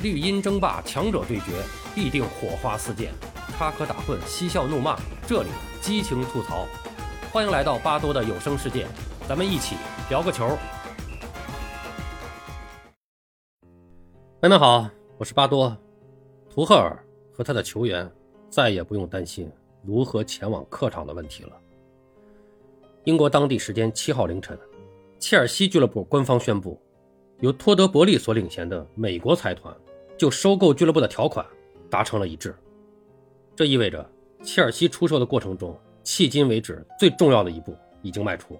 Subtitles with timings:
[0.00, 1.60] 绿茵争霸，强者对决，
[1.92, 3.08] 必定火花四溅；
[3.56, 5.48] 插科打诨，嬉笑怒骂，这里
[5.80, 6.68] 激情吐槽。
[7.32, 8.86] 欢迎来到巴多的有声世界，
[9.28, 9.74] 咱们一起
[10.08, 10.56] 聊个球。
[14.40, 14.88] 朋友们好，
[15.18, 15.76] 我是巴多。
[16.48, 16.96] 图赫尔
[17.32, 18.08] 和他的球员
[18.48, 19.50] 再也不用担心
[19.82, 21.50] 如何前往客场的问题了。
[23.02, 24.56] 英国当地时间七号凌晨，
[25.18, 26.80] 切尔西俱乐部官方宣布，
[27.40, 29.74] 由托德伯利所领衔的美国财团。
[30.18, 31.46] 就收购俱乐部的条款
[31.88, 32.54] 达成了一致，
[33.54, 34.04] 这意味着
[34.42, 38.58] 切尔西出售的过程中，迄今为止最重要的一步已经迈出。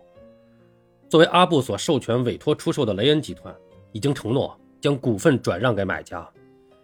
[1.08, 3.54] 作为阿布所授权委托出售的雷恩集团，
[3.92, 6.28] 已经承诺将股份转让给买家，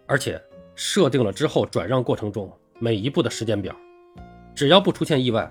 [0.05, 0.41] 而且
[0.75, 3.73] 设定了之后转让过程中每一步的时间表。
[4.53, 5.49] 只要不出现意外，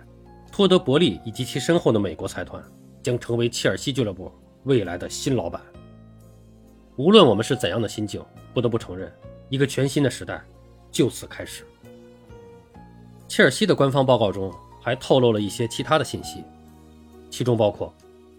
[0.53, 2.63] 托德伯利以及其身后的美国财团
[3.03, 4.31] 将成为切尔西俱乐部
[4.65, 5.63] 未来的新老板。
[6.97, 9.13] 无论我们是怎样的心境，不得不承认，
[9.49, 10.43] 一个全新的时代
[10.93, 11.65] 就此开始。
[13.27, 16.45] 切尔西的官方报告中还透露了一些其他的信息，
[17.31, 17.93] 其中包括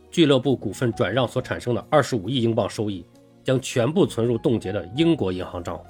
[0.10, 3.06] 俱乐部股份转让所产生的二十五亿英镑收益
[3.44, 5.86] 将全部存入冻结的英国银行账户，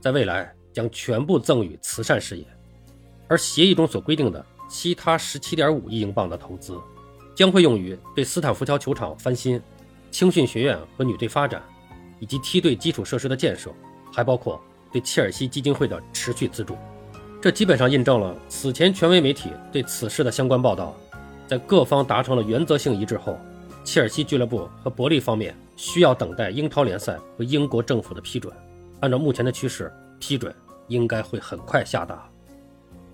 [0.00, 2.44] 在未来将全部赠予慈善事业，
[3.28, 6.76] 而协议中所规定的其他十七点五亿英镑的投资
[7.36, 9.62] 将会用于对斯坦福桥球场翻新。
[10.10, 11.62] 青训学院和女队发展，
[12.18, 13.70] 以及梯队基础设施的建设，
[14.12, 16.76] 还包括对切尔西基金会的持续资助。
[17.40, 20.94] 这基本上印证了此前权威媒体对此事的相关报道。
[21.46, 23.38] 在各方达成了原则性一致后，
[23.82, 28.52] 切尔西俱乐部和伯利方面需要等待英超联赛和英国政府的批准。
[29.00, 30.54] 按照目前的趋势，批准
[30.88, 32.28] 应该会很快下达。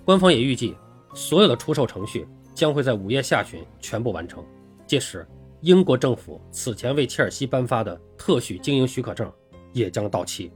[0.05, 0.75] 官方也预计，
[1.15, 4.45] 所有的出售程序将会在五月下旬全部完成，
[4.87, 5.25] 届时。
[5.65, 9.33] 英国政府此前为切尔西颁发的特许经营许可证
[9.73, 10.53] 也将到期，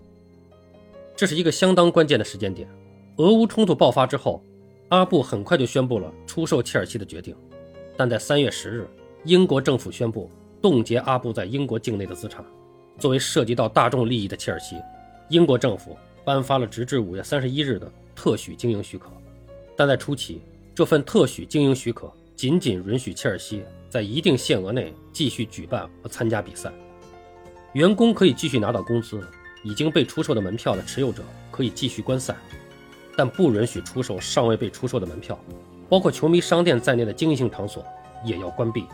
[1.17, 2.69] 这是一个相当关键的时间点。
[3.17, 4.45] 俄乌冲突爆发之后，
[4.91, 7.35] 阿布很快就宣布了出售切尔西的决定，
[7.97, 8.87] 但在三月十日，
[9.25, 12.45] 英国政府宣布冻结阿布在英国境内的资产。
[12.99, 14.77] 作为涉及到大众利益的切尔西，
[15.31, 19.09] 英国政府颁发了直至五月三十一日的特许经营许可，
[19.75, 20.43] 但在初期，
[20.75, 23.65] 这份特许经营许可仅仅允许切尔西。
[23.91, 26.71] 在一定限额内继续举办和参加比赛，
[27.73, 29.19] 员工可以继续拿到工资，
[29.65, 32.37] 已经被出售的门票的持有者可以继续观赛，
[33.17, 35.43] 但不允许出售尚未被出售的门票，
[35.89, 37.83] 包括球迷商店在内的经营性场所
[38.23, 38.85] 也要关闭。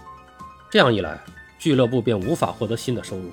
[0.71, 1.21] 这样一来，
[1.59, 3.29] 俱乐部便无法获得新的收入，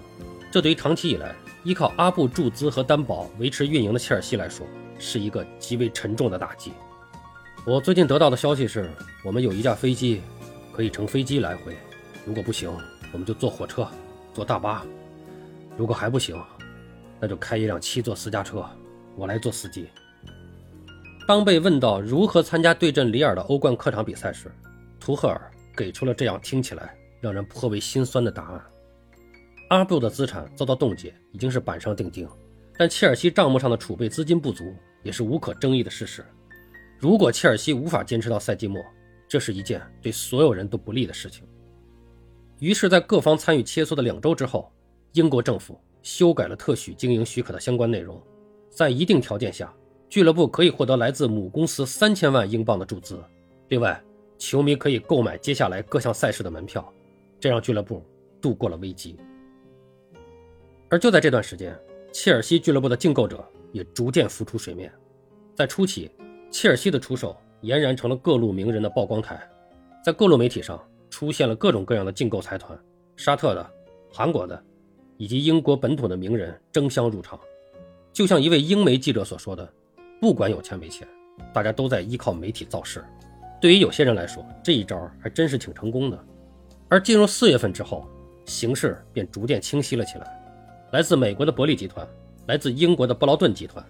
[0.51, 4.66] 这对于长期以来依靠阿布注资和担保维持运营的切尔西来说，
[4.97, 6.72] 是一个极为沉重的打击。
[7.63, 8.89] 我最近得到的消息是，
[9.23, 10.22] 我们有一架飞机。
[10.73, 11.75] 可以乘飞机来回，
[12.25, 12.72] 如果不行，
[13.11, 13.85] 我们就坐火车、
[14.33, 14.83] 坐大巴；
[15.77, 16.41] 如果还不行，
[17.19, 18.66] 那就开一辆七座私家车，
[19.17, 19.89] 我来做司机。
[21.27, 24.49] 当被问到如何参加对阵里尔的欧冠客场比赛时，
[24.97, 28.61] 图赫尔给出了这样听起来让人颇为心酸的答案：
[29.67, 32.28] 阿布的资产遭到冻结已经是板上钉钉，
[32.78, 34.73] 但切尔西账目上的储备资金不足
[35.03, 36.25] 也是无可争议的事实。
[37.01, 38.79] 如果切尔西无法坚持到赛季末，
[39.28, 41.44] 这是一件对所有人都不利的事情。
[42.59, 44.72] 于是，在各方参与切磋的两周之后，
[45.13, 48.22] 英国政府修改了特许经营许可的相关内容，
[48.69, 49.73] 在一定条件下，
[50.09, 53.19] 俱乐部可以获得来自母公司三千万英镑的注资。
[53.69, 54.00] 另外，
[54.38, 56.88] 球迷可以购买接下来各项赛事的门票，
[57.40, 58.06] 这让俱乐部
[58.40, 59.17] 度过了危机。
[60.88, 61.75] 而就在这段时间，
[62.13, 64.94] 切尔西俱乐部的竞购者也逐渐浮出水面。
[65.56, 66.11] 在初期，
[66.51, 67.35] 切尔西的出手。
[67.63, 69.39] 俨然成了各路名人的曝光台，
[70.03, 72.75] 在各路媒体上出现了各种各样的竞购财团，
[73.16, 73.63] 沙特的、
[74.12, 74.59] 韩国的，
[75.17, 77.40] 以及英国本土的名人争相入场。
[78.11, 79.72] 就像一位英媒记者所说的
[80.19, 81.07] ：“不管有钱没钱，
[81.53, 83.06] 大家都在依靠媒体造势。”
[83.61, 86.19] 对于有些人来说，这一招还真是挺成功的。
[86.90, 88.07] 而进入四月份之后，
[88.45, 90.25] 形势便逐渐清晰了起来。
[90.91, 92.08] 来自美国的伯利集团、
[92.47, 93.85] 来自英国的布劳顿集团，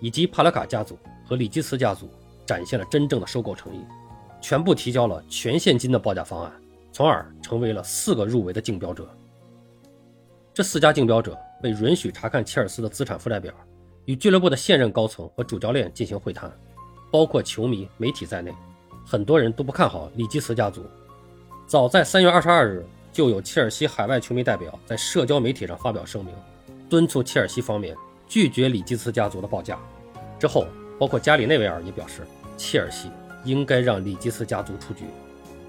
[0.00, 2.08] 以及帕拉卡家族和里基茨家族。
[2.46, 3.84] 展现了真正的收购诚意，
[4.40, 6.50] 全部提交了全现金的报价方案，
[6.90, 9.06] 从而成为了四个入围的竞标者。
[10.54, 13.52] 这四家竞标者被允许查看切尔西的资产负债表，
[14.06, 16.50] 与俱乐部的现任高层和主教练进行会谈，
[17.12, 18.50] 包括球迷、媒体在内，
[19.04, 20.82] 很多人都不看好里基茨家族。
[21.66, 26.34] 早在三月二十二日，就有切尔西海外球迷代表在社交媒体上发表声明，
[26.88, 27.94] 敦促切尔西方面
[28.28, 29.78] 拒绝里基茨家族的报价。
[30.38, 30.66] 之后，
[30.98, 32.26] 包括加里内维尔也表示。
[32.60, 33.08] 切尔西
[33.44, 35.04] 应该让里基斯家族出局。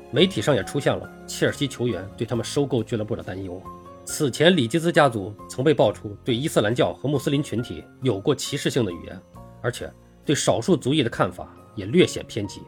[0.09, 3.61] 媒体上也出现了切尔西球员对他们收购俱乐部的担忧。
[4.05, 9.21] 此前里基斯家族曾被爆出对伊斯兰教和穆斯林群体有过歧视性的语言，
[9.61, 9.87] 而且
[10.25, 12.61] 对少数族裔的看法也略显偏激。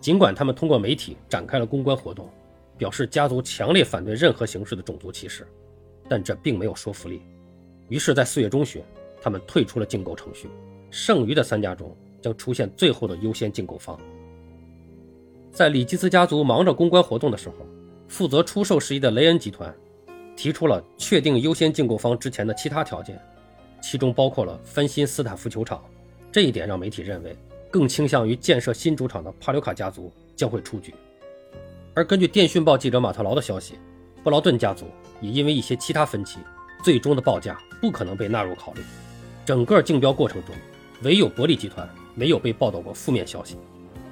[0.00, 2.30] 尽管他们通过媒体展开了公关活动，
[2.78, 5.46] 表示家族强烈反对任何形式的种族歧视，
[6.08, 7.20] 但这并没有说服力。
[7.90, 8.82] 于是，在四月中旬，
[9.24, 10.50] 他们退出了竞购程序，
[10.90, 13.98] 剩余的三家中将出现最后的优先竞购方。
[15.50, 17.54] 在里基斯家族忙着公关活动的时候，
[18.06, 19.74] 负责出售事宜的雷恩集团
[20.36, 23.18] 提出了确定优先竞购方之前的其他条件，
[23.80, 25.82] 其中包括了翻新斯坦福球场。
[26.30, 27.34] 这一点让媒体认为，
[27.70, 30.92] 更倾向于建设新主场的帕留卡家族将会出局。
[31.94, 33.78] 而根据电讯报记者马特劳的消息，
[34.22, 34.84] 布劳顿家族
[35.22, 36.40] 也因为一些其他分歧。
[36.82, 38.82] 最终的报价不可能被纳入考虑。
[39.44, 40.54] 整个竞标过程中，
[41.02, 43.58] 唯有伯利集团没有被报道过负面消息。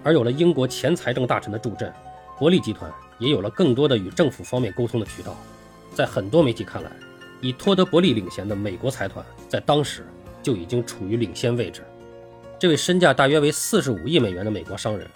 [0.04, 1.90] 而有了英国前财政大臣的助阵，
[2.38, 5.34] 伯利集团也有了更多的与政府方面沟通的渠道。
[5.94, 6.90] 在很多媒体看来，
[7.40, 10.04] 以托德·伯利领衔的美国财团在当时
[10.42, 11.82] 就已经处于领先位置。
[12.58, 15.08] 这位身价大约为四十五亿美元的美国商人，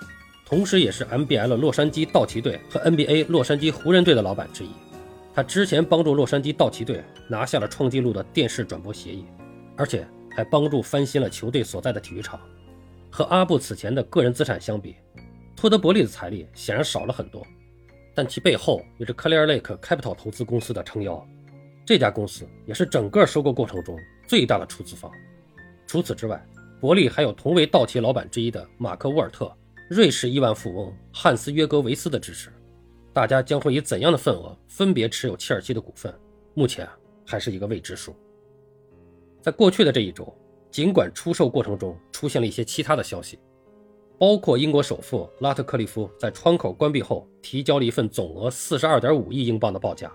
[0.47, 4.71] 同时也是 M B L 洛杉矶道奇队和 NBA 洛杉矶湖人队的老板之一。
[5.35, 9.25] 他之前帮助洛杉矶道奇队拿下了创纪录的电视转播协议，
[9.77, 12.41] 而且还帮助翻新了球队所在的体育场。
[13.11, 14.97] 和阿布此前的个人资产相比，
[15.57, 17.47] 托德伯利的财力显然少了很多，
[18.15, 21.27] 但其背后有着 Clear Lake Capital 投资公司的撑腰，
[21.85, 25.11] 这家公司也是整个收购过程中最大的出资方。
[25.87, 26.45] 除此之外，
[26.79, 29.51] 伯利还有同为道奇老板之一的马克沃尔特、
[29.89, 32.53] 瑞士亿万富翁汉斯约格维斯的支持。
[33.15, 36.13] 大家将会以怎样的份额分别持有切尔西的股份？
[36.53, 36.87] 目前
[37.25, 38.15] 还是一个未知数。
[39.47, 40.27] 在过去的这一周，
[40.73, 43.39] 尽管出售过程中出现了一些其他的消息，
[44.19, 50.11] 包括英国首富拉特克利夫在窗口关闭后提交了一份总额四十二点五亿英镑的报价，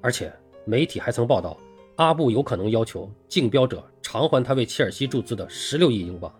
[0.00, 0.32] 而且
[0.64, 1.58] 媒体还曾报道
[1.96, 6.32] 阿布有可能要求竞标者偿还他为切尔西注资的十六亿英镑。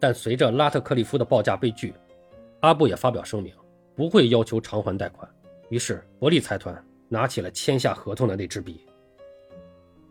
[0.00, 1.92] 但随着拉特克利夫的报价被拒，
[2.60, 3.52] 阿布也发表声明。
[3.94, 5.30] 不会要求偿还贷款，
[5.68, 8.86] 于是伯利财团拿起了签下合同的那支笔。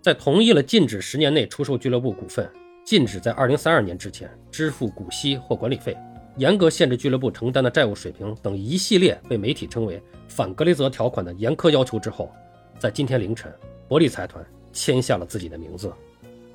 [0.02, 2.50] 在同意了禁止十年内出售俱乐部股份、
[2.84, 5.96] 禁止在二零三二年之前支付股息或管理费、
[6.38, 12.32] 严格限制俱乐部承担的债务水平等一系列被媒体称为“反格雷泽条款”的严苛要求之后，
[12.80, 13.54] 在今天凌晨，
[13.88, 14.44] 伯利财团
[14.74, 15.94] 签下了自己的名字。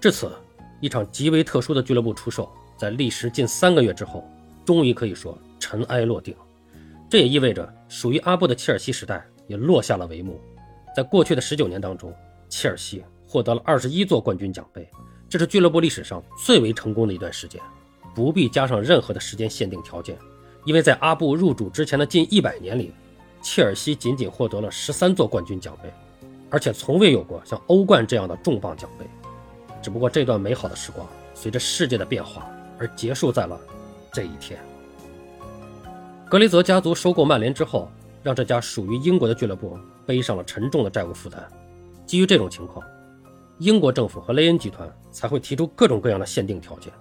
[0.01, 0.29] 至此，
[0.81, 4.29] 一场极为特殊的俱乐部出售，在历时近三个月之后，
[4.65, 6.35] 终于可以说尘埃落定。
[7.09, 10.41] 这也意味着，属于阿布的切尔西时代也落下了帷幕。
[10.97, 12.13] 在过去的十九年当中，
[12.49, 13.05] 切尔西
[13.37, 14.89] 获得了二十一座冠军奖杯，
[15.29, 17.61] 这是俱乐部历史上最为成功的一段时间。
[18.15, 20.17] 不必加上任何的时间限定条件，
[20.65, 22.95] 因为在阿布入主之前的近一百年里，
[23.43, 25.93] 切尔西仅仅获得了十三座冠军奖杯，
[26.49, 29.05] 而且从未有过像欧冠这样的重磅奖杯。
[29.83, 33.61] 只不过这段美好的时光随着世界的变化而结束在了
[34.15, 34.59] 这一天。
[36.31, 37.91] 格雷泽家族收购曼联之后，
[38.23, 41.47] 让这家属于英国的俱乐部背上了沉重的债务负担。
[42.07, 42.87] 基于这种情况，
[43.59, 46.93] 英国政府和雷恩集团才会提出各种各样的限定条件。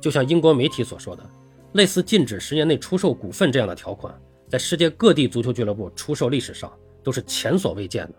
[0.00, 1.24] 就像英国媒体所说的，
[1.72, 4.14] 类似禁止十年内出售股份这样的条款，
[4.48, 6.72] 在世界各地足球俱乐部出售历史上
[7.02, 8.14] 都是前所未见的。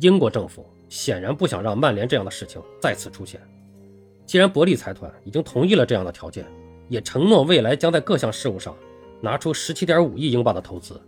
[0.00, 3.40] 英国政府显然不想让曼联这样的事情再次出现。
[4.26, 6.44] 既然伯利财团已经同意了这样的条件，
[6.88, 8.76] 也承诺未来将在各项事务上。
[9.24, 11.00] 拿出十七点五亿英镑的投资，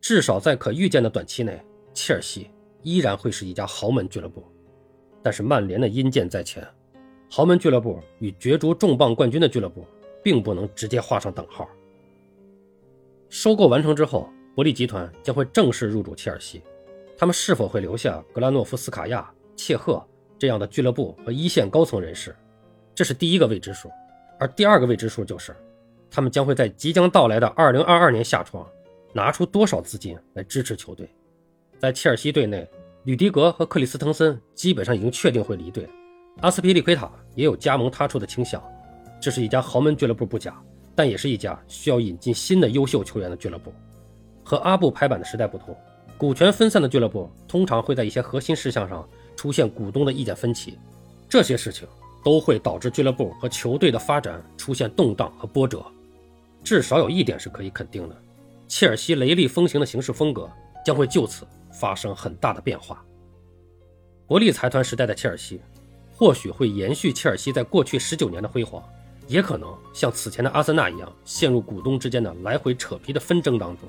[0.00, 1.64] 至少在可预见的短期内，
[1.94, 2.50] 切尔西
[2.82, 4.44] 依然会是一家豪门俱乐部。
[5.22, 6.66] 但是曼联的阴箭在前，
[7.30, 9.86] 豪门俱乐部与角逐重磅冠军的俱乐部
[10.22, 11.68] 并不能直接画上等号。
[13.28, 16.62] 收购完成之后，伯利集团将会正式入主切尔西。
[17.16, 20.04] 他们是否会留下格拉诺夫斯卡亚、切赫
[20.38, 22.34] 这样的俱乐部和一线高层人士，
[22.94, 23.90] 这是第一个未知数。
[24.38, 25.54] 而第二个未知数就是。
[26.14, 28.68] 他们将会在即将到来的2022年夏窗
[29.14, 31.08] 拿出多少资金来支持球队？
[31.78, 32.68] 在切尔西队内，
[33.04, 35.88] 吕迪格和克里斯滕森基本上已经确定会离队，
[36.40, 38.62] 阿斯皮利奎塔也有加盟他处的倾向。
[39.20, 40.56] 这是一家豪门俱乐部不假，
[40.94, 43.72] 但也是一家需要引进新的优秀球员的俱乐部。
[44.44, 45.76] 和阿布拍板的时代不同，
[46.16, 50.78] 股权分散的俱乐部通常会在一些核心事项上出现股东的意见分歧，
[51.28, 51.88] 这些事情
[52.24, 55.84] 都会导致俱乐部和球队的发展出现动荡和波折。
[56.62, 58.16] 至少有一点是可以肯定的，
[58.68, 60.48] 切尔西雷厉风行的行事风格
[60.84, 63.04] 将会就此发生很大的变化。
[64.26, 65.60] 伯利财团时代的切尔西，
[66.14, 68.82] 或许会延续切尔西在过去十九年的辉煌，
[69.26, 73.88] 也可能像此前的阿森纳一样，陷入股东之间的来回扯皮的纷争当中。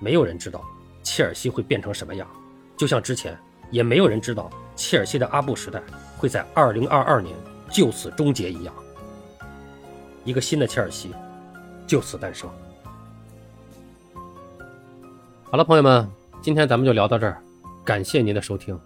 [0.00, 0.64] 没有人知道
[1.02, 2.28] 切尔西会变成什么样，
[2.76, 3.38] 就像之前
[3.70, 5.80] 也没有人知道切尔西的阿布时代
[6.18, 7.36] 会在2022年
[7.70, 8.74] 就此终结一样。
[10.24, 11.12] 一个新的切尔西
[11.86, 12.50] 就此诞生。
[15.44, 16.08] 好了，朋友们，
[16.42, 17.40] 今天咱们就聊到这儿，
[17.84, 18.76] 感谢您的收听。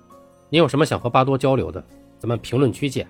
[0.51, 1.83] 您有什么想和巴多交流的，
[2.19, 3.09] 咱们评论区见。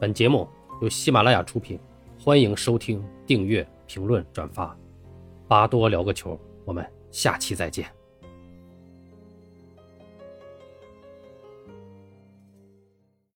[0.00, 0.48] 本节目
[0.82, 1.78] 由喜马拉雅出品，
[2.18, 4.76] 欢迎收听、订阅、评论、转发。
[5.46, 7.99] 巴多聊个球，我们下期再见。